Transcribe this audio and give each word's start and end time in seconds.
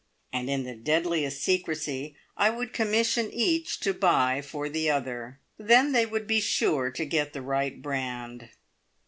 And 0.33 0.49
in 0.49 0.63
the 0.63 0.73
deadliest 0.73 1.43
secrecy 1.43 2.15
I 2.35 2.49
would 2.49 2.73
commission 2.73 3.29
each 3.31 3.79
to 3.81 3.93
buy 3.93 4.41
for 4.41 4.67
the 4.67 4.89
other. 4.89 5.39
Then 5.59 5.91
they 5.91 6.07
would 6.07 6.25
be 6.25 6.41
sure 6.41 6.89
to 6.89 7.05
get 7.05 7.33
the 7.33 7.41
right 7.43 7.79
brand. 7.79 8.49